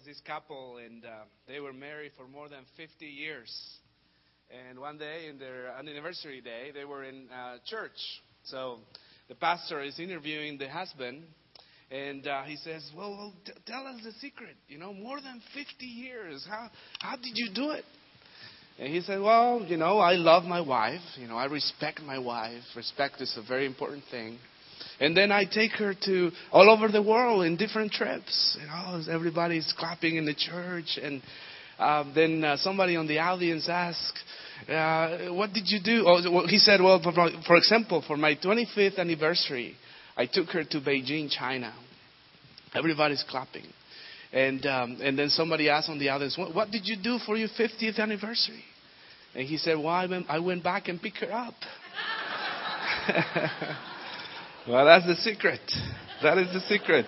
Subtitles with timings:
[0.00, 3.50] was this couple, and uh, they were married for more than 50 years.
[4.68, 7.96] And one day, in their anniversary day, they were in uh, church.
[8.44, 8.78] So
[9.28, 11.24] the pastor is interviewing the husband,
[11.90, 14.56] and uh, he says, "Well, well t- tell us the secret.
[14.68, 16.46] You know, more than 50 years.
[16.48, 16.70] How
[17.00, 17.84] how did you do it?"
[18.78, 21.02] And he said, "Well, you know, I love my wife.
[21.16, 22.62] You know, I respect my wife.
[22.74, 24.38] Respect is a very important thing."
[25.00, 28.58] And then I take her to all over the world in different trips.
[28.60, 31.22] You know, everybody's clapping in the church, and
[31.78, 34.22] um, then uh, somebody on the audience asks,
[34.68, 37.12] uh, "What did you do?" Oh, he said, "Well, for,
[37.46, 39.74] for example, for my 25th anniversary,
[40.18, 41.72] I took her to Beijing, China.
[42.74, 43.64] Everybody's clapping."
[44.32, 47.38] And um, and then somebody asked on the audience, what, "What did you do for
[47.38, 48.64] your 50th anniversary?"
[49.34, 51.54] And he said, "Well, I went, I went back and picked her up."
[54.68, 55.60] Well, that's the secret.
[56.22, 57.06] That is the secret.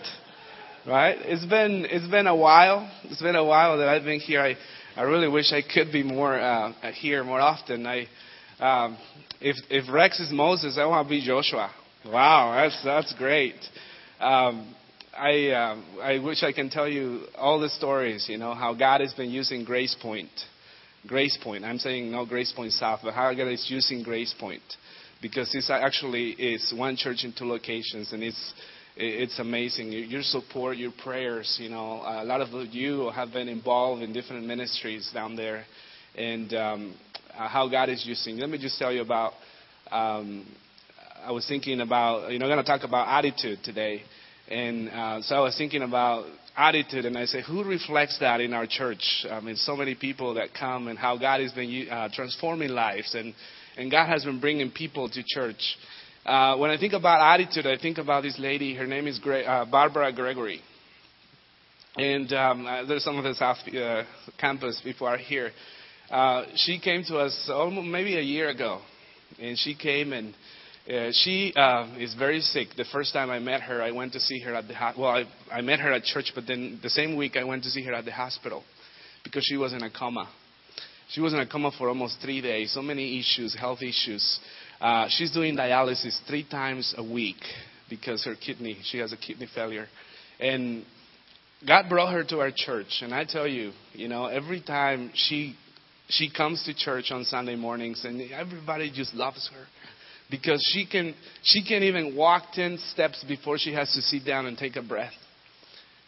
[0.87, 1.19] Right?
[1.21, 2.91] It's been it's been a while.
[3.05, 4.41] It's been a while that I've been here.
[4.41, 4.57] I
[4.97, 7.87] I really wish I could be more uh, here more often.
[7.87, 8.07] I
[8.59, 8.97] um,
[9.41, 11.71] if if Rex is Moses, I want to be Joshua.
[12.07, 13.57] Wow, that's that's great.
[14.19, 14.75] Um,
[15.17, 18.27] I um, I wish I can tell you all the stories.
[18.31, 20.31] You know how God has been using Grace Point,
[21.07, 21.65] Grace Point.
[21.65, 24.63] I'm saying no Grace Point South, but how God is using Grace Point
[25.23, 28.55] because it's actually is one church in two locations, and it's
[28.97, 29.93] it's amazing.
[29.93, 34.47] Your support, your prayers, you know, a lot of you have been involved in different
[34.47, 35.65] ministries down there,
[36.15, 36.95] and um,
[37.35, 38.37] uh, how God is using.
[38.37, 39.33] Let me just tell you about.
[39.91, 40.47] Um,
[41.25, 44.03] I was thinking about, you know, I'm going to talk about attitude today,
[44.49, 48.53] and uh, so I was thinking about attitude, and I said, who reflects that in
[48.53, 49.25] our church?
[49.31, 53.15] I mean, so many people that come, and how God has been uh, transforming lives,
[53.15, 53.35] and
[53.77, 55.77] and God has been bringing people to church.
[56.25, 58.75] Uh, when I think about attitude, I think about this lady.
[58.75, 60.61] Her name is Gre- uh, Barbara Gregory.
[61.97, 63.59] And um, uh, there's some of the South
[64.39, 65.51] campus people are here.
[66.11, 68.81] Uh, she came to us almost maybe a year ago,
[69.41, 70.35] and she came and
[70.89, 71.53] uh, she
[71.99, 72.69] is very sick.
[72.77, 75.11] The first time I met her, I went to see her at the ho- well.
[75.11, 77.83] I, I met her at church, but then the same week I went to see
[77.85, 78.63] her at the hospital
[79.25, 80.29] because she was in a coma.
[81.11, 82.73] She was in a coma for almost three days.
[82.73, 84.41] So many issues, health issues.
[84.81, 87.37] Uh, she's doing dialysis three times a week
[87.89, 89.87] because her kidney, she has a kidney failure.
[90.41, 90.85] And
[91.67, 93.01] God brought her to our church.
[93.03, 95.57] And I tell you, you know, every time she
[96.09, 99.65] she comes to church on Sunday mornings and everybody just loves her
[100.31, 104.47] because she can she can even walk 10 steps before she has to sit down
[104.47, 105.13] and take a breath.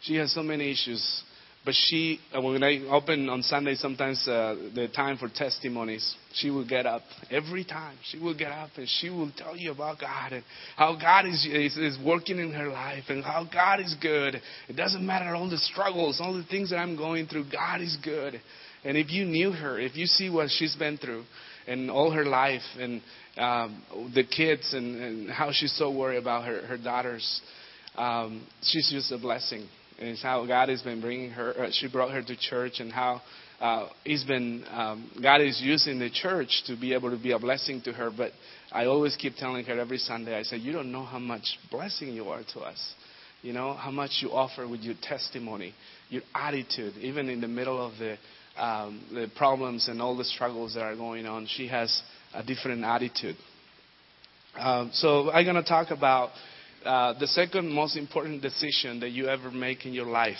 [0.01, 1.23] She has so many issues.
[1.65, 6.51] But she, uh, when I open on Sunday, sometimes uh, the time for testimonies, she
[6.51, 7.97] will get up every time.
[8.11, 10.43] She will get up and she will tell you about God and
[10.77, 14.39] how God is, is, is working in her life and how God is good.
[14.69, 17.45] It doesn't matter all the struggles, all the things that I'm going through.
[17.51, 18.39] God is good.
[18.83, 21.23] And if you knew her, if you see what she's been through
[21.65, 23.01] and all her life and
[23.37, 27.41] um, the kids and, and how she's so worried about her, her daughters,
[27.95, 29.67] um, she's just a blessing
[29.99, 31.65] and it's how God has been bringing her.
[31.65, 33.21] Uh, she brought her to church, and how
[33.59, 37.39] uh, He's been um, God is using the church to be able to be a
[37.39, 38.11] blessing to her.
[38.15, 38.31] But
[38.71, 40.37] I always keep telling her every Sunday.
[40.37, 42.93] I say, you don't know how much blessing you are to us.
[43.41, 45.73] You know how much you offer with your testimony,
[46.09, 48.17] your attitude, even in the middle of the
[48.57, 51.47] um, the problems and all the struggles that are going on.
[51.47, 52.01] She has
[52.33, 53.35] a different attitude.
[54.57, 56.29] Um, so I'm going to talk about
[56.85, 60.37] uh, the second most important decision that you ever make in your life.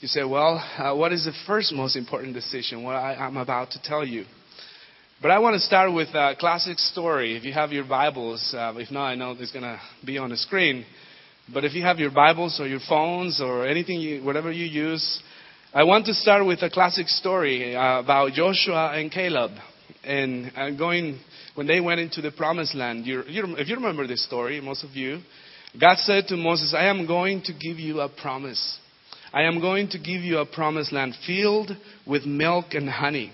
[0.00, 2.82] You say, well, uh, what is the first most important decision?
[2.82, 4.24] Well, I, I'm about to tell you.
[5.22, 7.36] But I want to start with a classic story.
[7.36, 10.28] If you have your Bibles, uh, if not, I know it's going to be on
[10.28, 10.84] the screen.
[11.52, 15.22] But if you have your Bibles or your phones or anything, you, whatever you use,
[15.72, 19.52] I want to start with a classic story uh, about Joshua and Caleb.
[20.04, 21.18] And I'm going
[21.56, 23.06] when they went into the promised land.
[23.06, 25.20] You, you, if you remember this story, most of you,
[25.80, 28.78] God said to Moses, I am going to give you a promise.
[29.32, 31.72] I am going to give you a promised land filled
[32.06, 33.32] with milk and honey.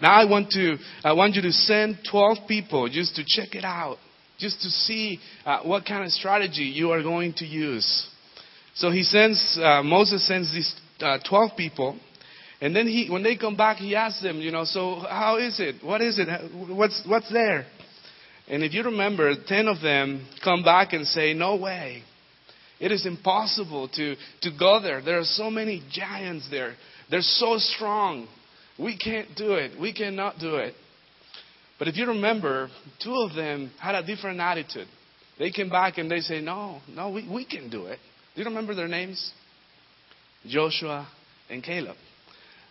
[0.00, 3.64] Now I want to, I want you to send 12 people just to check it
[3.64, 3.98] out,
[4.38, 8.06] just to see uh, what kind of strategy you are going to use.
[8.74, 11.98] So he sends, uh, Moses sends these uh, 12 people,
[12.66, 15.60] and then he, when they come back, he asks them, you know, so how is
[15.60, 15.84] it?
[15.84, 16.26] What is it?
[16.68, 17.64] What's, what's there?
[18.48, 22.02] And if you remember, 10 of them come back and say, no way.
[22.80, 25.00] It is impossible to, to go there.
[25.00, 26.74] There are so many giants there.
[27.08, 28.26] They're so strong.
[28.76, 29.80] We can't do it.
[29.80, 30.74] We cannot do it.
[31.78, 32.68] But if you remember,
[33.00, 34.88] two of them had a different attitude.
[35.38, 38.00] They came back and they say, no, no, we, we can do it.
[38.34, 39.32] Do you remember their names?
[40.48, 41.06] Joshua,
[41.48, 41.96] and Caleb.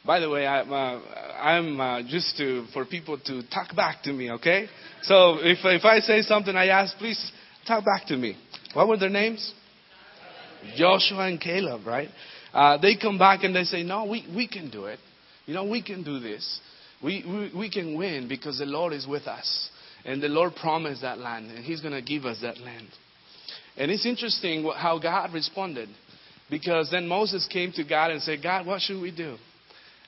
[0.05, 1.01] By the way, I, uh,
[1.41, 4.67] I'm uh, just to for people to talk back to me, okay?
[5.01, 7.31] So if if I say something, I ask, please
[7.65, 8.37] talk back to me.
[8.73, 9.53] What were their names?
[10.75, 12.09] Joshua and Caleb, right?
[12.53, 14.99] Uh, they come back and they say, no, we we can do it.
[15.47, 16.59] You know, we can do this.
[17.03, 19.69] We we, we can win because the Lord is with us,
[20.05, 22.87] and the Lord promised that land, and He's going to give us that land.
[23.75, 25.89] And it's interesting how God responded,
[26.49, 29.37] because then Moses came to God and said, God, what should we do?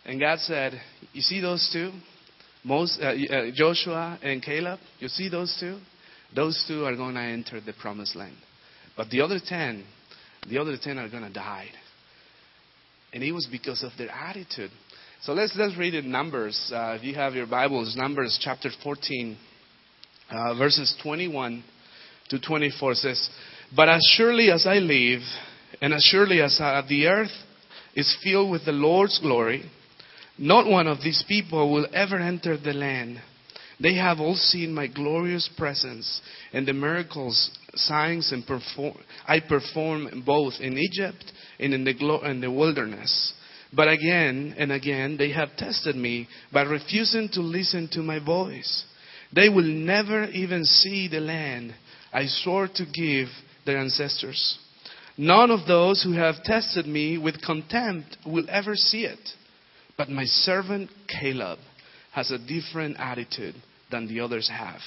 [0.07, 0.81] And God said,
[1.11, 1.91] You see those two?
[2.63, 4.79] Most, uh, uh, Joshua and Caleb?
[4.99, 5.77] You see those two?
[6.33, 8.35] Those two are going to enter the promised land.
[8.95, 9.85] But the other ten,
[10.49, 11.67] the other ten are going to die.
[13.13, 14.71] And it was because of their attitude.
[15.23, 16.71] So let's, let's read in Numbers.
[16.73, 19.37] Uh, if you have your Bibles, Numbers chapter 14,
[20.29, 21.63] uh, verses 21
[22.29, 23.29] to 24 says,
[23.75, 25.21] But as surely as I live,
[25.81, 27.31] and as surely as uh, the earth
[27.95, 29.69] is filled with the Lord's glory,
[30.37, 33.21] not one of these people will ever enter the land.
[33.79, 38.97] They have all seen my glorious presence and the miracles, signs, and perform,
[39.27, 41.23] I perform both in Egypt
[41.59, 43.33] and in the, glo- in the wilderness.
[43.73, 48.85] But again and again they have tested me by refusing to listen to my voice.
[49.33, 51.73] They will never even see the land
[52.13, 53.27] I swore to give
[53.65, 54.57] their ancestors.
[55.17, 59.19] None of those who have tested me with contempt will ever see it.
[59.97, 61.59] But my servant Caleb
[62.11, 63.55] has a different attitude
[63.91, 64.81] than the others have.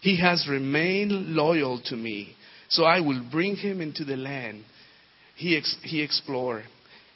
[0.00, 2.36] He has remained loyal to me,
[2.68, 4.64] so I will bring him into the land
[5.34, 6.64] he, ex- he explored.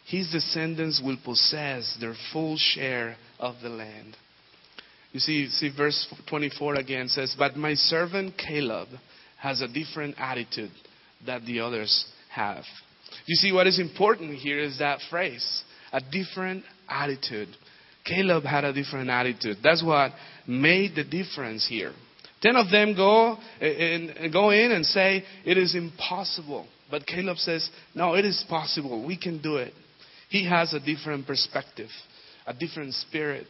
[0.06, 4.16] His descendants will possess their full share of the land.
[5.12, 8.88] You see, see verse 24 again says, But my servant Caleb
[9.38, 10.70] has a different attitude
[11.26, 12.64] that the others have.
[13.26, 15.62] You see, what is important here is that phrase,
[15.92, 17.48] a different attitude.
[18.04, 19.58] Caleb had a different attitude.
[19.62, 20.12] That's what
[20.46, 21.92] made the difference here.
[22.40, 27.06] Ten of them go eh, and eh, go in and say it is impossible, but
[27.06, 29.04] Caleb says, "No, it is possible.
[29.04, 29.74] We can do it."
[30.28, 31.90] He has a different perspective,
[32.46, 33.48] a different spirit,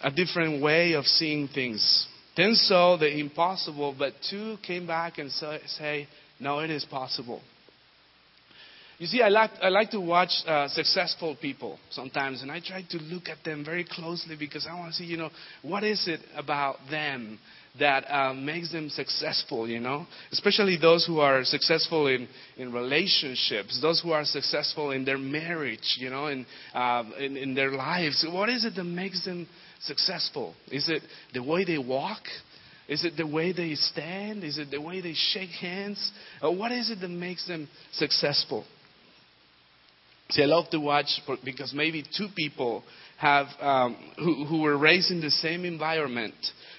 [0.00, 2.06] a different way of seeing things.
[2.36, 6.06] Ten saw the impossible, but two came back and say,
[6.38, 7.42] "No, it is possible."
[8.98, 12.82] You see, I like, I like to watch uh, successful people sometimes, and I try
[12.90, 15.30] to look at them very closely because I want to see, you know,
[15.62, 17.38] what is it about them
[17.78, 20.04] that uh, makes them successful, you know?
[20.32, 25.96] Especially those who are successful in, in relationships, those who are successful in their marriage,
[26.00, 26.44] you know, in,
[26.74, 28.26] uh, in, in their lives.
[28.28, 29.46] What is it that makes them
[29.80, 30.54] successful?
[30.72, 31.02] Is it
[31.34, 32.22] the way they walk?
[32.88, 34.42] Is it the way they stand?
[34.42, 36.10] Is it the way they shake hands?
[36.42, 38.64] Or what is it that makes them successful?
[40.30, 42.84] See, I love to watch because maybe two people
[43.16, 46.34] have um, who, who were raised in the same environment,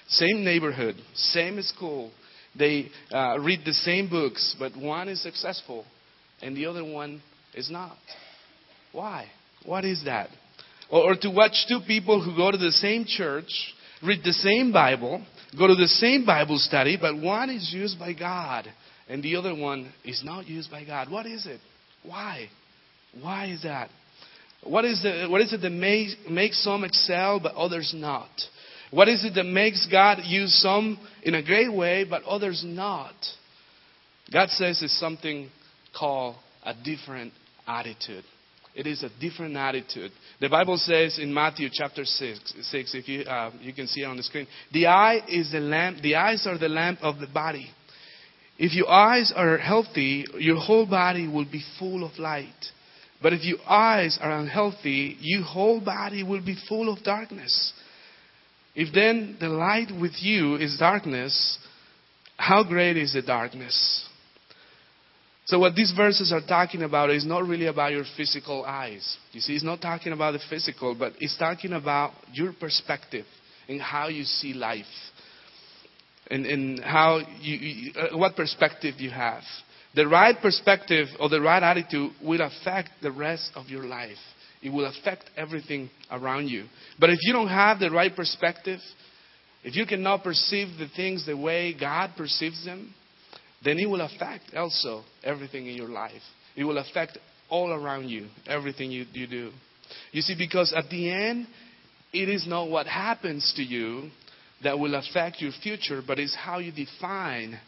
[0.08, 2.12] same neighborhood, same school.
[2.56, 5.84] They uh, read the same books, but one is successful
[6.40, 7.22] and the other one
[7.54, 7.96] is not.
[8.92, 9.26] Why?
[9.64, 10.30] What is that?
[10.88, 13.50] Or, or to watch two people who go to the same church,
[14.00, 15.24] read the same Bible,
[15.58, 18.66] go to the same Bible study, but one is used by God
[19.08, 21.10] and the other one is not used by God.
[21.10, 21.60] What is it?
[22.04, 22.48] Why?
[23.20, 23.90] Why is that?
[24.62, 28.28] What is, the, what is it that makes, makes some excel but others not?
[28.90, 33.14] What is it that makes God use some in a great way but others not?
[34.32, 35.48] God says it's something
[35.96, 37.32] called a different
[37.66, 38.24] attitude.
[38.74, 40.12] It is a different attitude.
[40.40, 44.06] The Bible says in Matthew chapter 6, 6 if you, uh, you can see it
[44.06, 47.26] on the screen, the eye is the lamp, the eyes are the lamp of the
[47.26, 47.68] body.
[48.58, 52.48] If your eyes are healthy, your whole body will be full of light.
[53.22, 57.72] But if your eyes are unhealthy, your whole body will be full of darkness.
[58.74, 61.58] If then the light with you is darkness,
[62.36, 64.06] how great is the darkness?
[65.46, 69.16] So, what these verses are talking about is not really about your physical eyes.
[69.32, 73.26] You see, it's not talking about the physical, but it's talking about your perspective
[73.68, 74.84] and how you see life
[76.30, 79.42] and, and how you, you, uh, what perspective you have.
[79.94, 84.16] The right perspective or the right attitude will affect the rest of your life.
[84.62, 86.66] It will affect everything around you.
[86.98, 88.78] But if you don't have the right perspective,
[89.64, 92.94] if you cannot perceive the things the way God perceives them,
[93.64, 96.22] then it will affect also everything in your life.
[96.56, 97.18] It will affect
[97.48, 99.50] all around you, everything you, you do.
[100.12, 101.48] You see, because at the end,
[102.12, 104.10] it is not what happens to you
[104.62, 107.58] that will affect your future, but it's how you define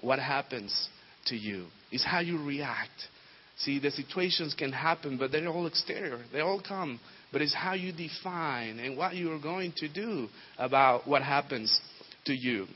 [0.00, 0.88] what happens
[1.26, 1.66] to you.
[1.90, 3.08] It's how you react.
[3.56, 6.20] See, the situations can happen, but they're all exterior.
[6.32, 6.98] They all come.
[7.32, 10.28] But it's how you define and what you are going to do
[10.58, 11.80] about what happens
[12.26, 12.66] to you.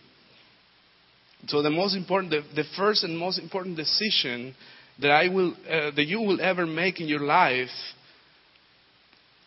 [1.46, 4.54] So the most important, the, the first and most important decision
[5.00, 7.68] that I will, uh, that you will ever make in your life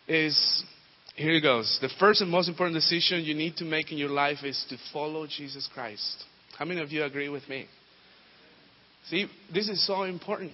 [0.08, 0.64] is
[1.14, 1.78] here it goes.
[1.80, 4.76] The first and most important decision you need to make in your life is to
[4.92, 6.24] follow Jesus Christ.
[6.58, 7.66] How many of you agree with me?
[9.08, 10.52] See, this is so important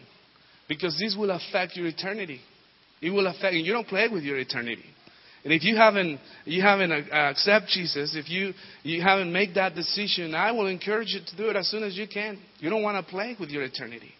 [0.69, 2.41] because this will affect your eternity.
[3.01, 4.85] It will affect, and you don't play with your eternity.
[5.45, 8.53] And if you haven't, you haven't uh, accept Jesus, if you,
[8.83, 11.97] you haven't made that decision, I will encourage you to do it as soon as
[11.97, 12.39] you can.
[12.59, 14.13] You don't want to play with your eternity.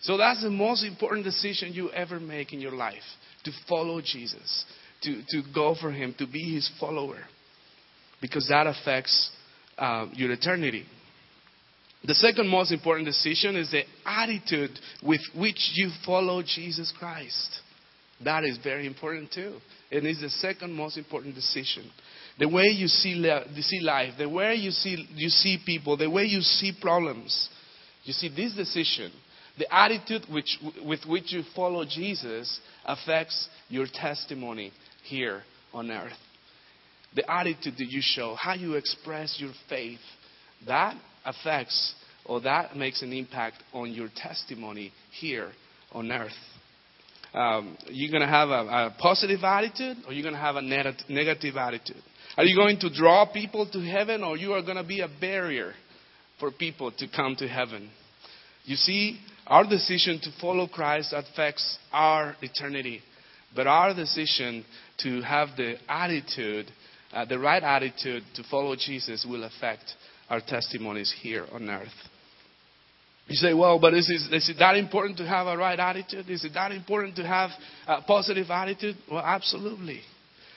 [0.00, 3.02] So that's the most important decision you ever make in your life
[3.44, 4.64] to follow Jesus,
[5.02, 7.20] to, to go for Him, to be His follower,
[8.20, 9.30] because that affects
[9.78, 10.84] uh, your eternity.
[12.04, 17.60] The second most important decision is the attitude with which you follow Jesus Christ.
[18.24, 19.54] That is very important too.
[19.90, 21.90] And it's the second most important decision.
[22.38, 26.10] The way you see, you see life, the way you see, you see people, the
[26.10, 27.48] way you see problems.
[28.04, 29.10] You see, this decision,
[29.58, 34.72] the attitude which, with which you follow Jesus, affects your testimony
[35.02, 36.12] here on earth.
[37.14, 39.98] The attitude that you show, how you express your faith,
[40.66, 40.94] that
[41.26, 45.50] affects or that makes an impact on your testimony here
[45.92, 46.32] on earth.
[47.34, 50.62] Um, you're going to have a, a, positive attitude or you're going to have a
[50.62, 52.02] negative attitude.
[52.36, 55.08] Are you going to draw people to heaven or you are going to be a
[55.20, 55.74] barrier
[56.40, 57.90] for people to come to heaven?
[58.64, 63.00] You see, our decision to follow Christ affects our eternity.
[63.54, 64.64] But our decision
[64.98, 66.66] to have the attitude,
[67.12, 69.84] uh, the right attitude to follow Jesus will affect
[70.28, 71.88] our testimonies here on earth.
[73.28, 76.30] You say, well, but is it, is it that important to have a right attitude?
[76.30, 77.50] Is it that important to have
[77.88, 78.96] a positive attitude?
[79.10, 80.00] Well, absolutely.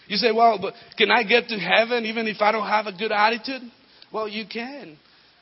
[0.08, 2.94] You say, well, but can I get to heaven even if I don't have a
[2.94, 3.62] good attitude?
[4.12, 4.98] Well, you can.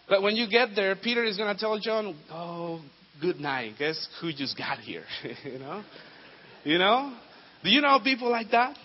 [0.07, 2.81] But when you get there, Peter is going to tell John, oh,
[3.19, 3.73] good night.
[3.77, 5.03] Guess who just got here?
[5.43, 5.83] you know?
[6.63, 7.17] You know?
[7.63, 8.75] Do you know people like that?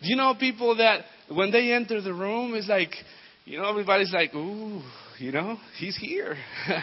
[0.00, 2.90] Do you know people that when they enter the room, it's like,
[3.46, 4.82] you know, everybody's like, ooh,
[5.18, 6.36] you know, he's here.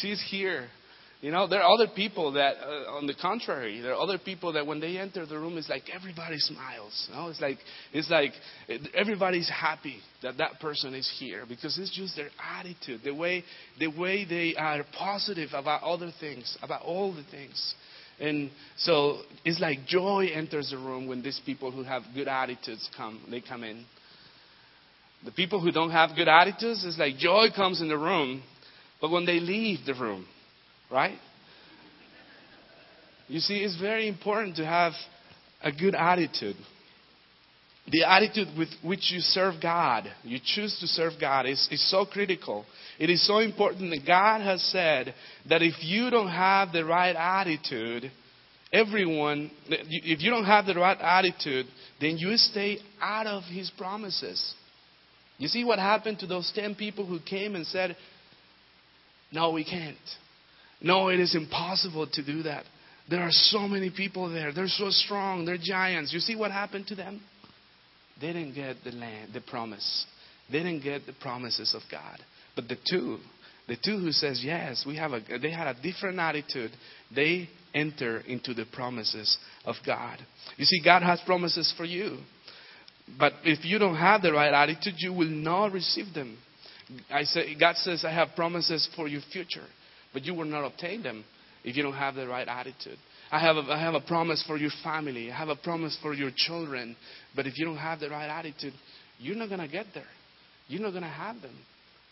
[0.00, 0.68] She's here.
[1.22, 4.52] You know, there are other people that, uh, on the contrary, there are other people
[4.52, 7.06] that when they enter the room, it's like everybody smiles.
[7.08, 7.28] You know?
[7.28, 7.56] It's like
[7.94, 8.32] it's like
[8.92, 13.42] everybody's happy that that person is here because it's just their attitude, the way
[13.78, 17.74] the way they are positive about other things, about all the things.
[18.20, 22.86] And so it's like joy enters the room when these people who have good attitudes
[22.94, 23.22] come.
[23.30, 23.86] They come in.
[25.24, 28.42] The people who don't have good attitudes, it's like joy comes in the room
[29.04, 30.26] but when they leave the room,
[30.90, 31.18] right?
[33.28, 34.94] You see, it's very important to have
[35.62, 36.56] a good attitude.
[37.92, 42.06] The attitude with which you serve God, you choose to serve God, is, is so
[42.06, 42.64] critical.
[42.98, 45.14] It is so important that God has said
[45.50, 48.10] that if you don't have the right attitude,
[48.72, 51.66] everyone, if you don't have the right attitude,
[52.00, 54.54] then you stay out of His promises.
[55.38, 57.96] You see what happened to those 10 people who came and said,
[59.32, 59.96] no, we can't.
[60.80, 62.64] No, it is impossible to do that.
[63.10, 64.52] There are so many people there.
[64.52, 65.44] They're so strong.
[65.44, 66.12] They're giants.
[66.12, 67.20] You see what happened to them?
[68.20, 70.06] They didn't get the land, the promise.
[70.50, 72.18] They didn't get the promises of God.
[72.54, 73.18] But the two,
[73.66, 76.70] the two who says yes, we have a, they had a different attitude.
[77.14, 80.18] They enter into the promises of God.
[80.56, 82.18] You see, God has promises for you.
[83.18, 86.38] But if you don't have the right attitude, you will not receive them.
[87.10, 89.64] I say, God says, I have promises for your future,
[90.12, 91.24] but you will not obtain them
[91.64, 92.98] if you don't have the right attitude.
[93.30, 95.30] I have, a, I have a promise for your family.
[95.30, 96.96] I have a promise for your children.
[97.34, 98.74] But if you don't have the right attitude,
[99.18, 100.04] you're not going to get there.
[100.68, 101.54] You're not going to have them.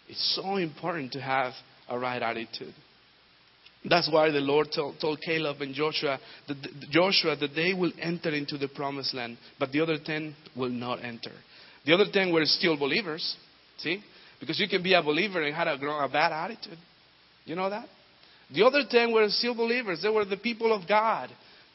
[0.09, 1.53] It's so important to have
[1.89, 2.75] a right attitude.
[3.85, 6.57] That's why the Lord told, told Caleb and Joshua that,
[6.91, 11.05] Joshua that they will enter into the promised land, but the other ten will not
[11.05, 11.33] enter.
[11.85, 13.37] The other ten were still believers.
[13.79, 14.01] See?
[14.39, 16.79] Because you can be a believer and have a, a bad attitude.
[17.45, 17.87] You know that?
[18.55, 20.01] The other ten were still believers.
[20.03, 21.31] They were the people of God,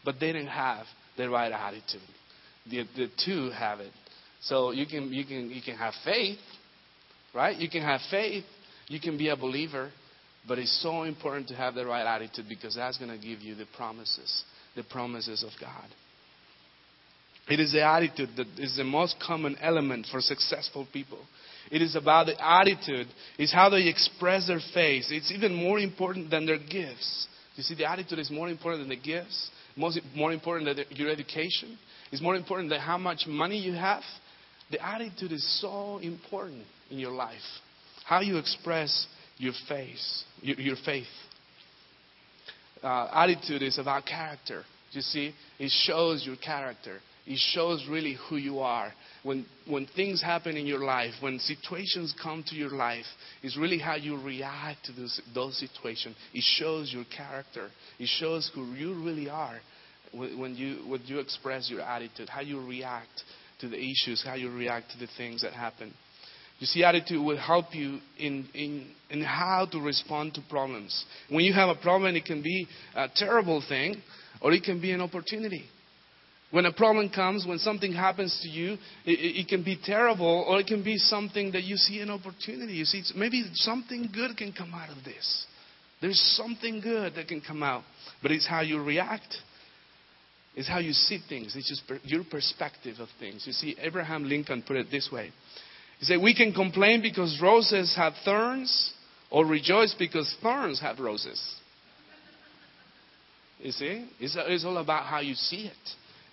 [0.06, 0.86] but they didn't have
[1.18, 2.02] the right attitude.
[2.70, 3.92] The, the two have it.
[4.42, 6.38] So you can, you, can, you can have faith,
[7.34, 7.58] right?
[7.58, 8.46] You can have faith.
[8.88, 9.92] You can be a believer.
[10.48, 13.56] But it's so important to have the right attitude because that's going to give you
[13.56, 14.44] the promises,
[14.76, 15.86] the promises of God.
[17.50, 21.20] It is the attitude that is the most common element for successful people.
[21.72, 23.08] It is about the attitude.
[23.38, 25.06] It's how they express their faith.
[25.10, 27.28] It's even more important than their gifts.
[27.56, 31.10] You see, the attitude is more important than the gifts, most, more important than your
[31.10, 31.78] education.
[32.12, 34.04] It's more important than how much money you have.
[34.70, 37.42] The attitude is so important in your life.
[38.06, 39.08] How you express
[39.38, 39.98] your faith.
[40.42, 41.06] Your, your faith.
[42.84, 44.64] Uh, attitude is about character.
[44.92, 47.00] You see, it shows your character.
[47.26, 48.94] It shows really who you are.
[49.24, 53.06] When, when things happen in your life, when situations come to your life,
[53.44, 56.16] it's really how you react to those, those situations.
[56.34, 57.70] It shows your character.
[58.00, 59.60] It shows who you really are
[60.14, 63.24] when you, when you express your attitude, how you react
[63.60, 65.94] to the issues, how you react to the things that happen.
[66.60, 71.06] You see, attitude will help you in, in, in how to respond to problems.
[71.30, 74.02] When you have a problem, it can be a terrible thing
[74.42, 75.66] or it can be an opportunity.
[76.50, 78.74] When a problem comes, when something happens to you,
[79.06, 82.74] it, it, can be terrible or it can be something that you see an opportunity.
[82.74, 85.46] You see, maybe something good can come out of this.
[86.00, 87.84] There's something good that can come out,
[88.22, 89.36] but it's how you react.
[90.56, 91.56] It's how you see things.
[91.56, 93.44] It's just your perspective of things.
[93.46, 95.32] You see, Abraham Lincoln put it this way.
[96.00, 98.94] He said, We can complain because roses have thorns,
[99.30, 101.42] or rejoice because thorns have roses.
[103.60, 104.08] You see?
[104.20, 105.90] It's, it's all about how you see it.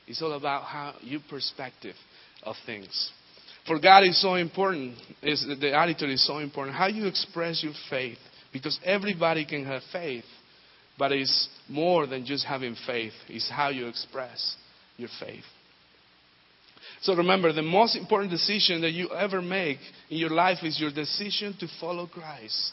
[0.06, 1.94] It's all about how your perspective
[2.42, 3.12] of things.
[3.66, 4.96] For God is so important.
[5.22, 6.76] Is the attitude is so important.
[6.76, 8.18] How you express your faith,
[8.52, 10.24] because everybody can have faith,
[10.98, 13.14] but it's more than just having faith.
[13.28, 14.56] It's how you express
[14.98, 15.44] your faith.
[17.04, 19.76] So remember, the most important decision that you ever make
[20.08, 22.72] in your life is your decision to follow Christ.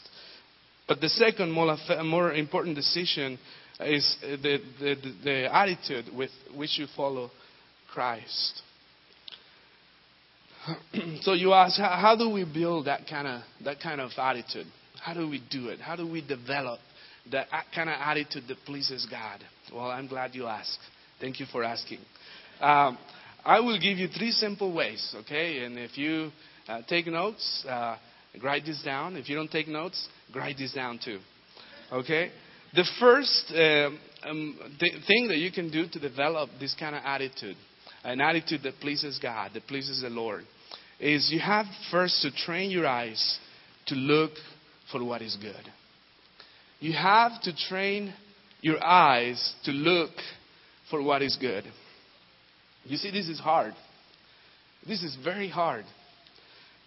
[0.88, 3.38] But the second more, important decision
[3.80, 7.30] is the, the, the attitude with which you follow
[7.92, 8.62] Christ.
[11.20, 14.66] so you ask, how, how do we build that kind of that kind of attitude?
[15.02, 15.78] How do we do it?
[15.78, 16.80] How do we develop
[17.30, 19.40] that kind of attitude that pleases God?
[19.70, 20.78] Well, I'm glad you asked.
[21.20, 21.98] Thank you for asking.
[22.62, 22.96] Um,
[23.44, 25.64] I will give you three simple ways, okay?
[25.64, 26.30] And if you
[26.68, 27.96] uh, take notes, uh,
[28.42, 29.16] write this down.
[29.16, 31.18] If you don't take notes, write this down too,
[31.92, 32.30] okay?
[32.74, 33.90] The first uh,
[34.28, 37.56] um, th- thing that you can do to develop this kind of attitude,
[38.04, 40.44] an attitude that pleases God, that pleases the Lord,
[41.00, 43.38] is you have first to train your eyes
[43.86, 44.32] to look
[44.92, 45.64] for what is good.
[46.78, 48.14] You have to train
[48.60, 50.10] your eyes to look
[50.90, 51.64] for what is good.
[52.84, 53.74] You see, this is hard.
[54.86, 55.84] This is very hard.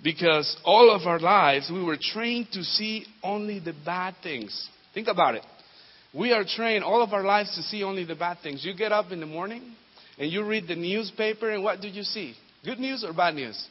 [0.03, 4.69] Because all of our lives, we were trained to see only the bad things.
[4.93, 5.45] Think about it.
[6.13, 8.63] We are trained all of our lives to see only the bad things.
[8.65, 9.75] You get up in the morning
[10.17, 12.36] and you read the newspaper, and what do you see?
[12.63, 13.67] Good news or bad news?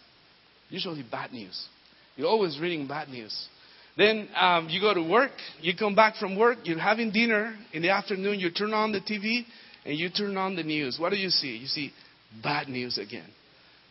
[0.69, 1.69] Usually bad news.
[2.17, 3.49] You're always reading bad news.
[3.97, 7.83] Then um, you go to work, you come back from work, you're having dinner in
[7.83, 9.45] the afternoon, you turn on the TV,
[9.85, 10.99] and you turn on the news.
[10.99, 11.57] What do you see?
[11.57, 11.93] You see
[12.43, 13.29] bad news again.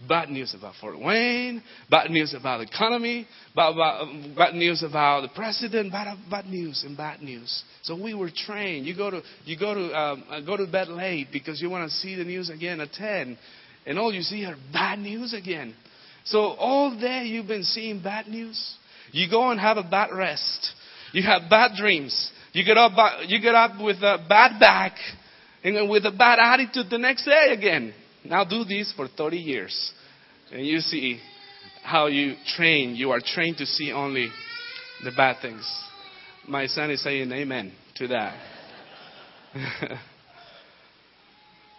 [0.07, 3.25] Bad news about Fort Wayne, bad news about the economy,
[3.55, 7.63] bad, bad, bad news about the president, bad, bad news and bad news.
[7.83, 8.85] So we were trained.
[8.85, 11.89] You go to you go to um, uh, go to bed late because you want
[11.89, 13.37] to see the news again at ten,
[13.85, 15.73] and all you see are bad news again.
[16.25, 18.75] So all day you've been seeing bad news.
[19.11, 20.71] You go and have a bad rest.
[21.13, 22.31] You have bad dreams.
[22.51, 22.91] You get up
[23.27, 24.97] you get up with a bad back
[25.63, 27.93] and with a bad attitude the next day again.
[28.25, 29.91] Now do this for 30 years.
[30.51, 31.19] And you see
[31.83, 32.95] how you train.
[32.95, 34.29] You are trained to see only
[35.03, 35.63] the bad things.
[36.47, 38.37] My son is saying amen to that.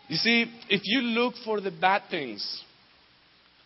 [0.09, 2.63] you see, if you look for the bad things,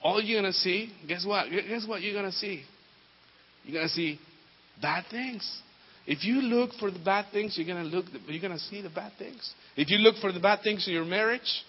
[0.02, 1.50] all you're going to see, guess what?
[1.50, 2.62] Guess what you're going to see?
[3.64, 4.18] You're going to see
[4.80, 5.60] bad things.
[6.06, 8.06] If you look for the bad things, you're going to look.
[8.26, 9.52] You're going to see the bad things.
[9.76, 11.64] If you look for the bad things in your marriage,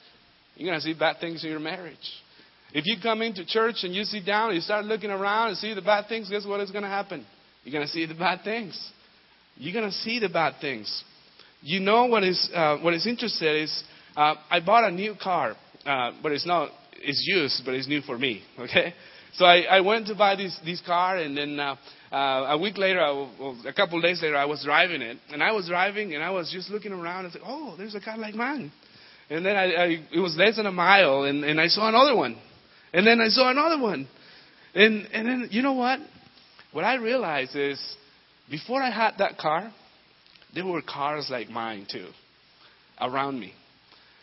[0.60, 1.96] you're going to see bad things in your marriage.
[2.74, 5.58] If you come into church and you sit down and you start looking around and
[5.58, 7.26] see the bad things, guess what is going to happen?
[7.64, 8.92] You're going to see the bad things.
[9.56, 11.04] You're going to see the bad things.
[11.62, 13.84] You know what is uh, what is interesting is
[14.18, 18.02] uh, I bought a new car, uh, but it's not it's used, but it's new
[18.02, 18.44] for me.
[18.60, 18.94] Okay,
[19.34, 21.76] so I, I went to buy this this car, and then uh,
[22.12, 22.16] uh,
[22.50, 25.42] a week later, I, well, a couple of days later, I was driving it, and
[25.42, 28.18] I was driving, and I was just looking around and said, "Oh, there's a car
[28.18, 28.72] like mine."
[29.30, 32.16] And then I, I, it was less than a mile, and, and I saw another
[32.16, 32.38] one.
[32.94, 34.08] And then I saw another one.
[34.74, 36.00] And, and then, you know what?
[36.72, 37.80] What I realized is,
[38.50, 39.72] before I had that car,
[40.54, 42.08] there were cars like mine too,
[43.00, 43.54] around me.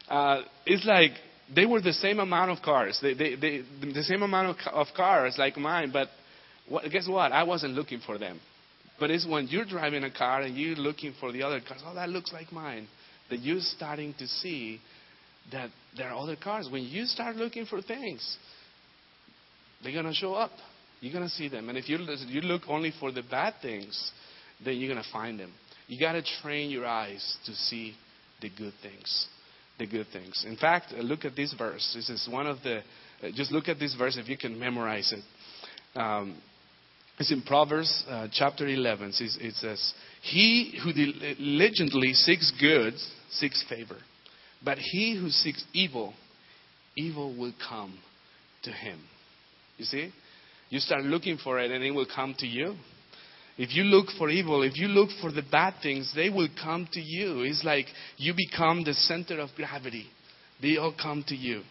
[0.09, 1.13] Uh, it's like
[1.55, 4.87] they were the same amount of cars, they, they, they, the same amount of, of
[4.97, 6.09] cars like mine, but
[6.69, 7.33] what, guess what?
[7.33, 8.41] I wasn't looking for them.
[8.99, 11.95] But it's when you're driving a car and you're looking for the other cars, oh,
[11.95, 12.89] that looks like mine,
[13.31, 14.81] that you're starting to see
[15.53, 16.69] that there are other cars.
[16.71, 18.37] When you start looking for things,
[19.83, 20.51] they're going to show up.
[21.01, 21.69] You're going to see them.
[21.69, 24.13] And if you, you look only for the bad things,
[24.65, 25.53] then you're going to find them.
[25.89, 27.95] You got to train your eyes to see
[28.41, 29.27] the good things.
[29.79, 30.45] The good things.
[30.47, 31.93] In fact, uh, look at this verse.
[31.95, 32.79] This is one of the.
[33.23, 35.99] Uh, just look at this verse if you can memorize it.
[35.99, 36.37] Um,
[37.19, 39.13] it's in Proverbs uh, chapter 11.
[39.19, 42.95] It says, He who diligently seeks good
[43.31, 43.97] seeks favor,
[44.67, 46.13] but he who seeks evil,
[46.97, 47.97] evil will come
[48.65, 48.99] to him.
[49.79, 50.13] You see?
[50.71, 52.75] You start looking for it and it will come to you.
[53.57, 56.89] If you look for evil, if you look for the bad things, they will come
[56.93, 57.43] to you.
[57.43, 60.07] It's like you become the center of gravity.
[60.61, 61.63] They all come to you.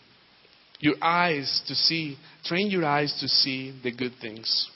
[0.80, 4.70] Your eyes to see, train your eyes to see the good things.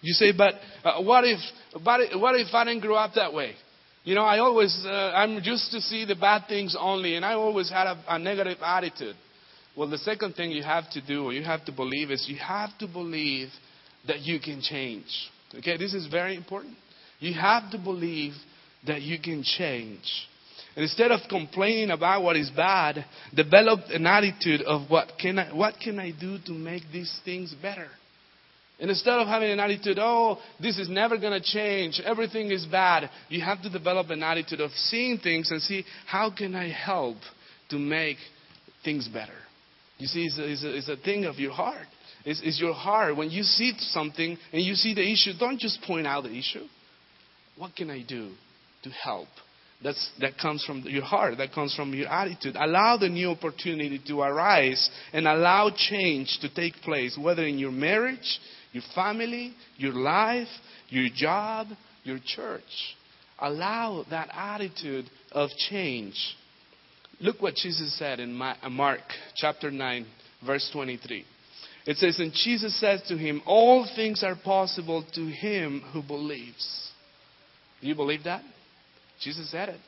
[0.00, 1.40] You say, but uh, what if,
[1.84, 3.54] but what if I didn't grow up that way?
[4.04, 7.32] You know, I always, uh, I'm used to see the bad things only, and I
[7.32, 9.16] always had a, a negative attitude.
[9.74, 12.36] Well, the second thing you have to do, or you have to believe, is you
[12.36, 13.48] have to believe
[14.06, 15.06] that you can change.
[15.54, 16.76] Okay, this is very important.
[17.18, 18.34] You have to believe
[18.86, 20.04] that you can change.
[20.76, 25.54] And instead of complaining about what is bad, develop an attitude of what can I,
[25.54, 27.88] what can I do to make these things better?
[28.80, 32.66] And instead of having an attitude, oh, this is never going to change, everything is
[32.66, 36.70] bad, you have to develop an attitude of seeing things and see how can I
[36.70, 37.18] help
[37.70, 38.16] to make
[38.84, 39.32] things better.
[39.98, 41.86] You see, it's a, it's a, it's a thing of your heart.
[42.24, 43.16] It's, it's your heart.
[43.16, 46.64] When you see something and you see the issue, don't just point out the issue.
[47.56, 48.32] What can I do
[48.82, 49.28] to help?
[49.82, 51.38] That's, that comes from your heart.
[51.38, 52.56] That comes from your attitude.
[52.56, 57.70] Allow the new opportunity to arise and allow change to take place, whether in your
[57.70, 58.40] marriage,
[58.74, 60.48] your family, your life,
[60.88, 61.68] your job,
[62.02, 62.62] your church.
[63.38, 66.14] Allow that attitude of change.
[67.20, 69.00] Look what Jesus said in Mark
[69.36, 70.06] chapter 9,
[70.44, 71.24] verse 23.
[71.86, 76.90] It says, And Jesus says to him, All things are possible to him who believes.
[77.80, 78.42] Do you believe that?
[79.20, 79.80] Jesus said it.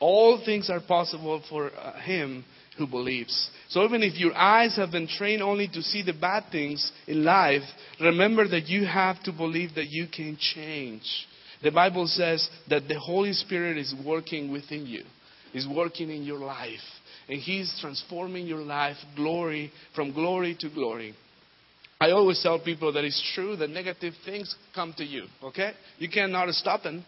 [0.00, 2.44] All things are possible for uh, him
[2.78, 3.50] who believes.
[3.68, 7.24] So even if your eyes have been trained only to see the bad things in
[7.24, 7.62] life,
[8.00, 11.02] remember that you have to believe that you can change.
[11.62, 15.04] The Bible says that the Holy Spirit is working within you,
[15.54, 16.80] is working in your life,
[17.28, 21.14] and He's transforming your life glory from glory to glory.
[22.00, 25.72] I always tell people that it's true that negative things come to you, okay?
[25.98, 27.04] You cannot stop them.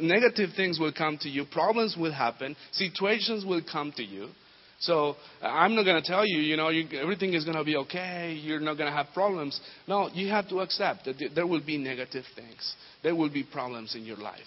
[0.00, 4.28] Negative things will come to you, problems will happen, situations will come to you.
[4.82, 7.76] So I'm not going to tell you, you know, you, everything is going to be
[7.76, 8.36] okay.
[8.40, 9.58] You're not going to have problems.
[9.86, 12.74] No, you have to accept that there will be negative things.
[13.02, 14.40] There will be problems in your life.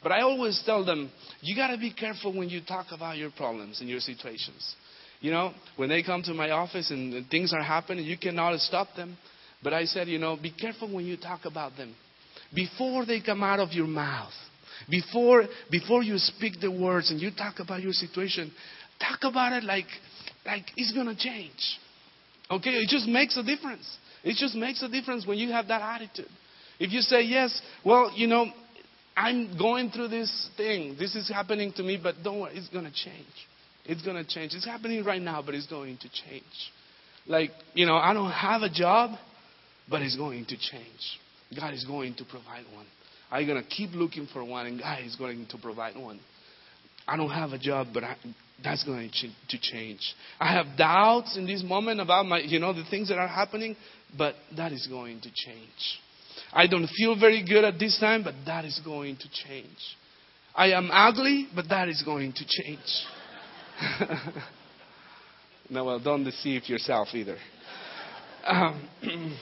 [0.00, 1.10] But I always tell them,
[1.40, 4.76] you got to be careful when you talk about your problems and your situations.
[5.20, 8.88] You know, when they come to my office and things are happening, you cannot stop
[8.96, 9.16] them.
[9.62, 11.96] But I said, you know, be careful when you talk about them.
[12.54, 14.34] Before they come out of your mouth,
[14.88, 18.52] before, before you speak the words and you talk about your situation,
[19.00, 19.86] talk about it like,
[20.46, 21.78] like it's going to change.
[22.50, 22.70] Okay?
[22.70, 23.98] It just makes a difference.
[24.22, 26.30] It just makes a difference when you have that attitude.
[26.78, 28.46] If you say, yes, well, you know,
[29.16, 30.96] I'm going through this thing.
[30.98, 33.26] This is happening to me, but don't worry, it's going to change.
[33.84, 34.54] It's going to change.
[34.54, 36.44] It's happening right now, but it's going to change.
[37.26, 39.18] Like, you know, I don't have a job,
[39.88, 41.18] but it's going to change.
[41.58, 42.86] God is going to provide one.
[43.30, 46.20] I'm going to keep looking for one, and God is going to provide one.
[47.06, 48.16] I don't have a job, but I,
[48.62, 49.10] that's going
[49.48, 50.00] to change.
[50.38, 53.76] I have doubts in this moment about my, you know, the things that are happening,
[54.16, 56.00] but that is going to change.
[56.52, 59.76] I don't feel very good at this time, but that is going to change.
[60.54, 62.78] I am ugly, but that is going to change.
[65.70, 67.36] no, well, don't deceive yourself either.
[68.46, 68.88] Um,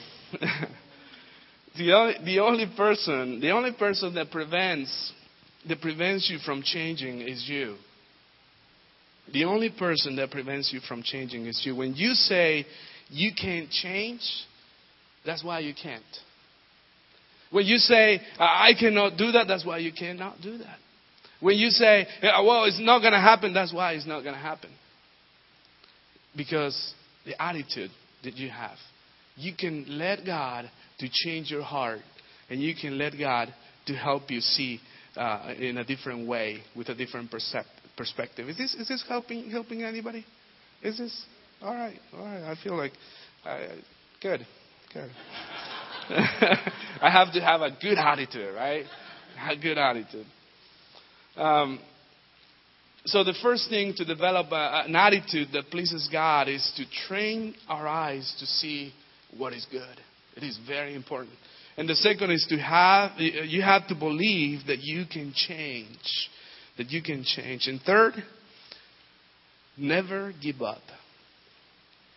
[1.77, 5.13] the, only, the only person, the only person that prevents
[5.67, 7.77] that prevents you from changing is you.
[9.31, 11.75] The only person that prevents you from changing is you.
[11.75, 12.65] When you say
[13.09, 14.21] you can't change,
[15.25, 16.03] that's why you can't.
[17.51, 20.77] When you say, I cannot do that, that's why you cannot do that.
[21.39, 24.41] When you say, well, it's not going to happen, that's why it's not going to
[24.41, 24.71] happen.
[26.35, 26.93] Because
[27.25, 27.91] the attitude
[28.23, 28.77] that you have,
[29.35, 31.99] you can let God to change your heart,
[32.49, 33.53] and you can let God
[33.87, 34.79] to help you see
[35.15, 37.29] uh, in a different way with a different
[37.97, 38.49] perspective.
[38.49, 40.25] Is this is this helping helping anybody?
[40.81, 41.25] Is this
[41.61, 41.99] all right?
[42.13, 42.43] All right.
[42.43, 42.91] I feel like
[44.21, 44.45] good,
[44.93, 45.09] good.
[46.09, 48.85] I have to have a good attitude, right?
[49.49, 50.25] A good attitude.
[51.35, 51.79] Um,
[53.05, 57.55] so the first thing to develop a, an attitude that pleases God is to train
[57.67, 58.93] our eyes to see
[59.37, 59.99] what is good.
[60.35, 61.35] It is very important.
[61.75, 66.29] And the second is to have you have to believe that you can change.
[66.77, 67.67] That you can change.
[67.67, 68.13] And third,
[69.77, 70.81] never give up.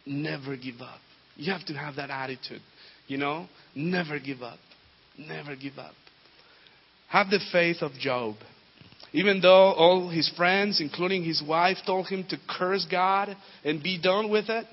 [0.07, 1.01] Never give up.
[1.37, 2.63] You have to have that attitude.
[3.07, 3.47] You know?
[3.75, 4.59] Never give up.
[5.19, 5.95] Never give up.
[7.09, 8.37] Have the faith of Job.
[9.13, 14.01] Even though all his friends, including his wife, told him to curse God and be
[14.01, 14.67] done with it,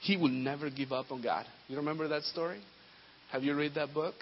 [0.00, 1.46] he would never give up on God.
[1.68, 2.60] You remember that story?
[3.30, 4.14] Have you read that book?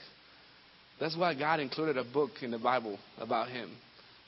[1.00, 3.70] That's why God included a book in the Bible about him.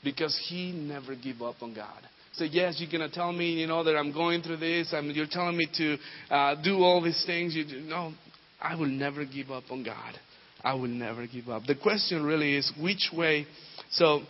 [0.03, 2.01] Because he never gave up on God.
[2.33, 4.91] So yes, you're gonna tell me, you know, that I'm going through this.
[4.93, 5.97] I'm, you're telling me to
[6.29, 7.55] uh, do all these things.
[7.55, 8.11] You do, no,
[8.59, 10.15] I will never give up on God.
[10.63, 11.63] I will never give up.
[11.67, 13.45] The question really is which way.
[13.91, 14.21] So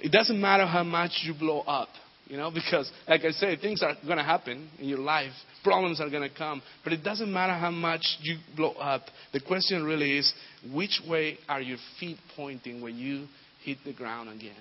[0.00, 1.88] it doesn't matter how much you blow up,
[2.26, 5.32] you know, because like I say, things are going to happen in your life.
[5.62, 6.62] Problems are going to come.
[6.82, 9.02] But it doesn't matter how much you blow up.
[9.32, 10.32] The question really is
[10.72, 13.26] which way are your feet pointing when you
[13.64, 14.56] hit the ground again?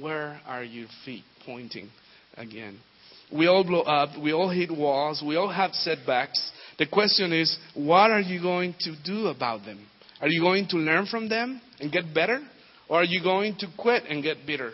[0.00, 1.88] Where are your feet pointing
[2.36, 2.78] again?
[3.32, 4.20] We all blow up.
[4.20, 5.22] We all hit walls.
[5.26, 6.52] We all have setbacks.
[6.78, 9.86] The question is, what are you going to do about them?
[10.20, 12.40] Are you going to learn from them and get better?
[12.88, 14.72] Or are you going to quit and get bitter?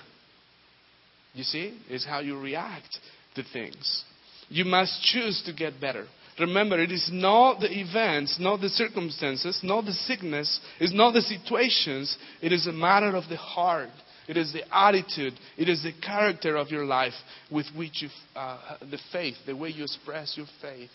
[1.35, 2.98] You see, it's how you react
[3.37, 4.04] to things.
[4.48, 6.07] You must choose to get better.
[6.40, 11.20] Remember, it is not the events, not the circumstances, not the sickness, it's not the
[11.20, 12.16] situations.
[12.40, 13.90] It is a matter of the heart.
[14.29, 15.33] It is the attitude.
[15.57, 17.14] It is the character of your life
[17.51, 20.91] with which you, uh, the faith, the way you express your faith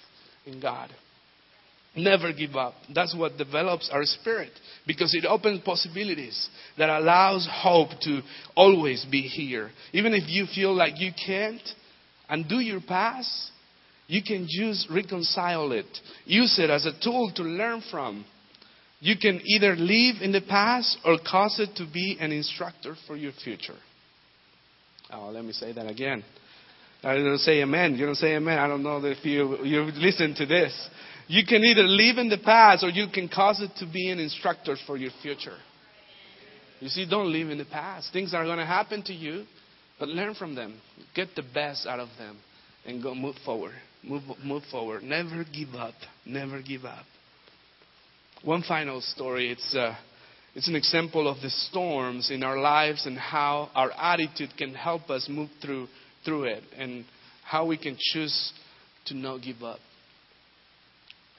[0.46, 0.90] in God.
[1.96, 2.74] Never give up.
[2.94, 4.52] That's what develops our spirit
[4.88, 8.22] because it opens possibilities that allows hope to
[8.56, 9.70] always be here.
[9.92, 11.62] Even if you feel like you can't
[12.30, 13.52] undo your past,
[14.08, 15.86] you can just reconcile it.
[16.26, 18.26] Use it as a tool to learn from.
[19.04, 23.18] You can either live in the past or cause it to be an instructor for
[23.18, 23.76] your future.
[25.12, 26.24] Oh, let me say that again.
[27.04, 27.96] I don't say amen.
[27.96, 28.58] You don't say amen.
[28.58, 30.90] I don't know if you you listen to this.
[31.28, 34.20] You can either live in the past or you can cause it to be an
[34.20, 35.58] instructor for your future.
[36.80, 38.14] You see, don't live in the past.
[38.14, 39.44] Things are going to happen to you,
[40.00, 40.80] but learn from them.
[41.14, 42.38] Get the best out of them
[42.86, 43.74] and go move forward.
[44.02, 45.04] Move, move forward.
[45.04, 45.96] Never give up.
[46.26, 47.06] Never give up.
[48.44, 49.52] One final story.
[49.52, 49.96] It's, uh,
[50.54, 55.10] it's an example of the storms in our lives and how our attitude can help
[55.10, 55.88] us move through,
[56.26, 57.06] through it and
[57.44, 58.54] how we can choose
[59.06, 59.80] to not give up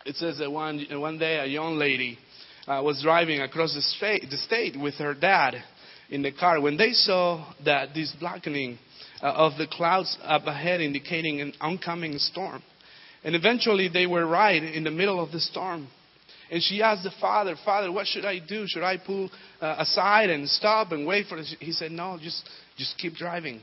[0.04, 2.18] it says that one, one day a young lady
[2.66, 5.54] uh, was driving across the state, the state with her dad
[6.10, 8.78] in the car when they saw that this blackening
[9.22, 12.62] uh, of the clouds up ahead indicating an oncoming storm.
[13.22, 15.88] And eventually they were right in the middle of the storm.
[16.50, 18.64] And she asked the father, Father, what should I do?
[18.66, 19.30] Should I pull
[19.61, 21.46] uh, aside and stop and wait for it?
[21.59, 23.61] He said, No, just, just keep driving.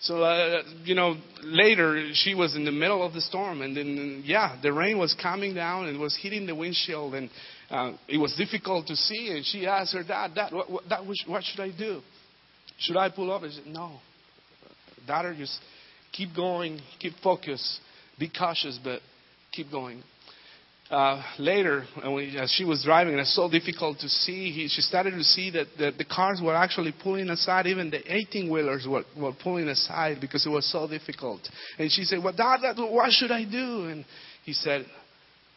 [0.00, 4.22] So, uh, you know, later she was in the middle of the storm, and then,
[4.26, 7.30] yeah, the rain was coming down and was hitting the windshield, and
[7.70, 9.28] uh, it was difficult to see.
[9.30, 12.00] And she asked her dad, Dad, what, what, that, what should I do?
[12.78, 13.42] Should I pull up?
[13.42, 14.00] He said, No.
[15.06, 15.58] Daughter, just
[16.12, 17.80] keep going, keep focused,
[18.18, 19.00] be cautious, but
[19.52, 20.02] keep going
[20.92, 24.82] uh, later, we, as she was driving, and it's so difficult to see, he, she
[24.82, 27.66] started to see that the, the cars were actually pulling aside.
[27.66, 31.40] Even the 18 wheelers were, were pulling aside because it was so difficult.
[31.78, 33.86] And she said, Well, Dad, what should I do?
[33.86, 34.04] And
[34.44, 34.84] he said,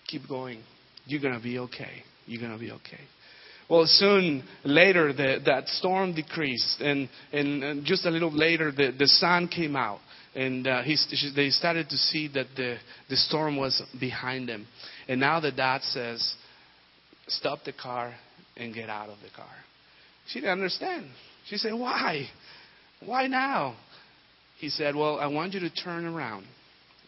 [0.08, 0.64] Keep going.
[1.06, 2.04] You're going to be okay.
[2.26, 3.02] You're going to be okay.
[3.70, 8.94] Well, soon later, the, that storm decreased, and, and, and just a little later, the,
[8.98, 10.00] the sun came out
[10.36, 10.98] and uh, he,
[11.34, 12.76] they started to see that the,
[13.10, 14.68] the storm was behind them.
[15.08, 16.36] And now the dad says,
[17.28, 18.14] Stop the car
[18.58, 19.50] and get out of the car.
[20.28, 21.06] She didn't understand.
[21.48, 22.28] She said, Why?
[23.04, 23.78] Why now?
[24.60, 26.46] He said, Well, I want you to turn around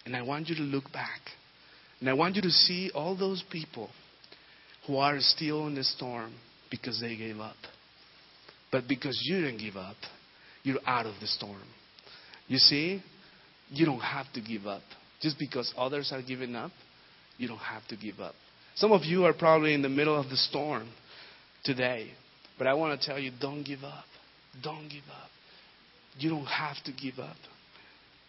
[0.06, 1.20] and I want you to look back.
[2.00, 3.90] And I want you to see all those people
[4.86, 6.34] who are still in the storm
[6.72, 7.58] because they gave up.
[8.72, 9.98] But because you didn't give up,
[10.63, 11.63] you're out of the storm.
[12.48, 13.04] You see,
[13.70, 14.82] you don't have to give up.
[15.22, 16.72] Just because others are giving up,
[17.38, 18.36] you don't have to give up.
[18.76, 20.88] Some of you are probably in the middle of the storm
[21.64, 22.12] today.
[22.58, 24.06] But I want to tell you don't give up.
[24.64, 25.30] Don't give up.
[26.18, 27.36] You don't have to give up.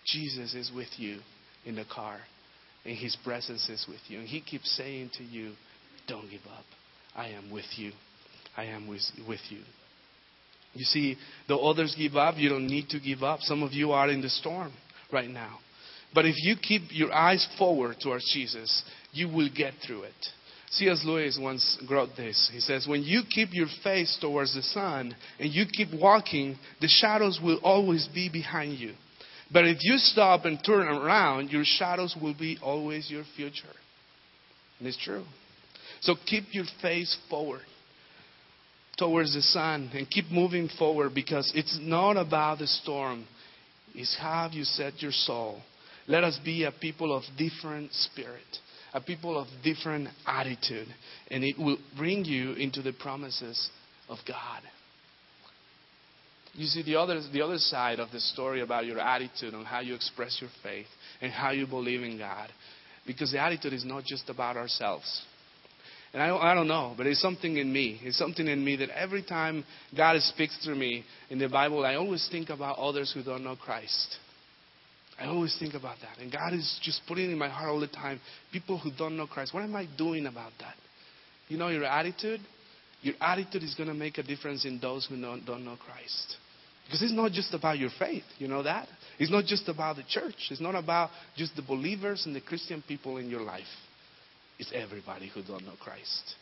[0.07, 1.21] Jesus is with you
[1.65, 2.19] in the car,
[2.85, 4.19] and His presence is with you.
[4.21, 5.53] And He keeps saying to you,
[6.07, 6.65] Don't give up.
[7.15, 7.93] I am with you.
[8.57, 9.61] I am with, with you.
[10.75, 13.41] You see, the others give up, you don't need to give up.
[13.41, 14.73] Some of you are in the storm
[15.13, 15.59] right now.
[16.15, 20.15] But if you keep your eyes forward towards Jesus, you will get through it.
[20.71, 21.03] C.S.
[21.05, 22.51] Lewis once wrote this.
[22.53, 26.89] He says, When you keep your face towards the sun and you keep walking, the
[26.89, 28.93] shadows will always be behind you.
[29.51, 33.65] But if you stop and turn around, your shadows will be always your future.
[34.79, 35.25] And it's true.
[36.01, 37.63] So keep your face forward
[38.99, 43.27] towards the sun and keep moving forward because it's not about the storm.
[43.99, 45.61] It's have you set your soul.
[46.07, 48.47] Let us be a people of different spirit,
[48.95, 50.87] a people of different attitude,
[51.33, 53.69] and it will bring you into the promises
[54.09, 54.63] of God.
[56.55, 59.81] You see, the other, the other side of the story about your attitude and how
[59.81, 60.87] you express your faith
[61.21, 62.51] and how you believe in God.
[63.05, 65.23] Because the attitude is not just about ourselves.
[66.13, 68.01] And I don't, I don't know, but it's something in me.
[68.03, 71.97] It's something in me that every time God speaks through me in the Bible, I
[71.97, 74.17] always think about others who don't know Christ.
[75.21, 76.23] I always think about that.
[76.23, 78.21] And God is just putting in my heart all the time
[78.53, 79.53] people who don't know Christ.
[79.53, 80.75] What am I doing about that?
[81.49, 82.41] You know, your attitude?
[83.03, 86.37] Your attitude is going to make a difference in those who don't, don't know Christ.
[86.87, 88.25] Because it's not just about your faith.
[88.39, 88.89] You know that?
[89.19, 90.49] It's not just about the church.
[90.51, 93.67] It's not about just the believers and the Christian people in your life.
[94.59, 96.35] It's everybody who don't know Christ.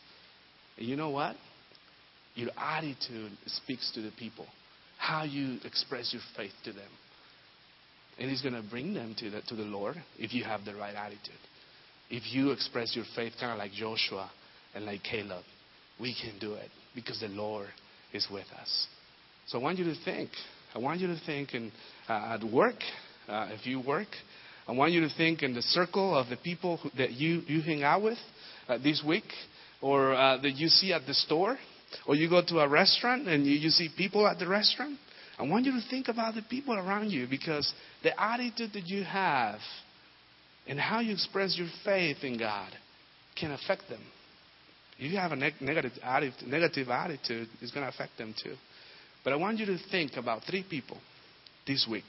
[0.77, 1.35] And you know what?
[2.35, 4.45] Your attitude speaks to the people.
[4.97, 6.89] How you express your faith to them.
[8.19, 10.75] And it's going to bring them to the, to the Lord if you have the
[10.75, 11.35] right attitude.
[12.09, 14.29] If you express your faith kind of like Joshua
[14.73, 15.43] and like Caleb,
[15.99, 17.67] we can do it because the Lord
[18.13, 18.87] is with us.
[19.47, 20.29] So I want you to think.
[20.73, 21.71] I want you to think in,
[22.07, 22.75] uh, at work,
[23.27, 24.07] uh, if you work,
[24.67, 27.61] I want you to think in the circle of the people who, that you, you
[27.61, 28.17] hang out with
[28.67, 29.23] uh, this week,
[29.81, 31.57] or uh, that you see at the store,
[32.05, 34.97] or you go to a restaurant and you, you see people at the restaurant.
[35.39, 37.71] I want you to think about the people around you because
[38.03, 39.59] the attitude that you have
[40.67, 42.71] and how you express your faith in God
[43.39, 44.01] can affect them.
[44.99, 48.55] If you have a negative, attitude, negative attitude, it's going to affect them too.
[49.23, 50.97] But I want you to think about three people
[51.67, 52.05] this week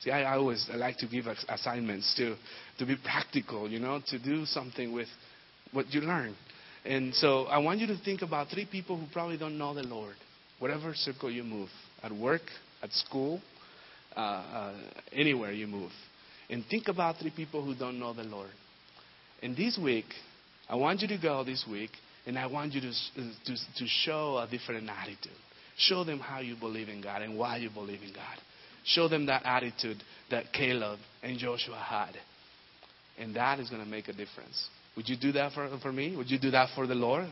[0.00, 2.36] See, I, I always I like to give assignments to
[2.78, 5.08] to be practical, you know, to do something with
[5.72, 6.34] what you learn.
[6.84, 9.82] And so I want you to think about three people who probably don't know the
[9.82, 10.14] Lord,
[10.60, 11.68] whatever circle you move,
[12.02, 12.42] at work,
[12.82, 13.40] at school,
[14.16, 14.74] uh, uh,
[15.12, 15.90] anywhere you move.
[16.48, 18.50] And think about three people who don't know the Lord.
[19.42, 20.06] And this week,
[20.68, 21.90] I want you to go this week,
[22.24, 25.32] and I want you to, to, to show a different attitude.
[25.76, 28.38] Show them how you believe in God and why you believe in God.
[28.86, 32.12] Show them that attitude that Caleb and Joshua had.
[33.18, 34.68] And that is going to make a difference.
[34.96, 36.16] Would you do that for, for me?
[36.16, 37.26] Would you do that for the Lord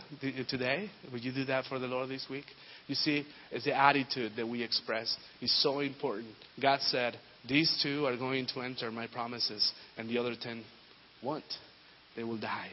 [0.48, 0.90] today?
[1.12, 2.44] Would you do that for the Lord this week?
[2.86, 6.34] You see, it's the attitude that we express is so important.
[6.60, 7.16] God said,
[7.48, 10.62] These two are going to enter my promises, and the other ten
[11.22, 11.44] won't.
[12.16, 12.70] They will die.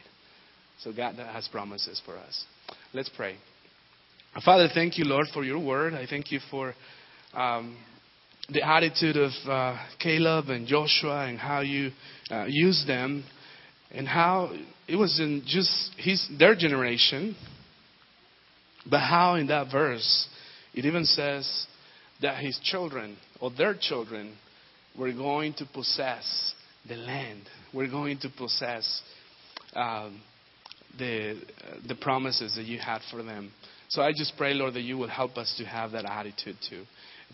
[0.80, 2.44] So God has promises for us.
[2.92, 3.36] Let's pray.
[4.44, 5.94] Father, thank you, Lord, for your word.
[5.94, 6.74] I thank you for
[7.34, 7.76] um,
[8.48, 11.90] the attitude of uh, Caleb and Joshua and how you
[12.30, 13.24] uh, used them
[13.90, 14.52] and how
[14.88, 17.36] it was in just his their generation,
[18.88, 20.28] but how in that verse
[20.74, 21.66] it even says
[22.20, 24.36] that his children or their children
[24.98, 26.54] were going to possess
[26.88, 27.42] the land.
[27.72, 29.02] We're going to possess
[29.74, 30.20] um,
[30.98, 31.40] the
[31.86, 33.52] the promises that you had for them.
[33.88, 36.84] So I just pray, Lord, that you will help us to have that attitude too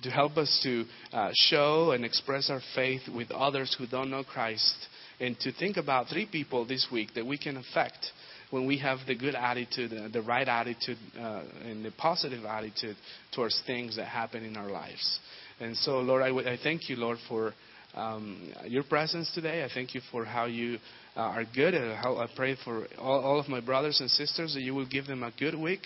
[0.02, 4.24] to help us to uh, show and express our faith with others who don't know
[4.24, 4.76] Christ,
[5.20, 8.06] and to think about three people this week that we can affect
[8.50, 12.96] when we have the good attitude, uh, the right attitude, uh, and the positive attitude
[13.34, 15.20] towards things that happen in our lives.
[15.60, 17.52] And so, Lord, I, w- I thank you, Lord, for
[17.94, 19.64] um, your presence today.
[19.64, 20.78] I thank you for how you
[21.16, 21.74] uh, are good.
[21.74, 24.86] And how I pray for all, all of my brothers and sisters that you will
[24.86, 25.82] give them a good week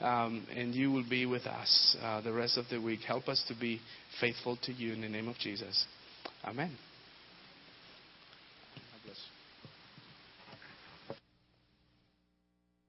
[0.00, 3.00] um, and you will be with us uh, the rest of the week.
[3.06, 3.80] Help us to be
[4.20, 5.86] faithful to you in the name of Jesus.
[6.44, 6.76] Amen.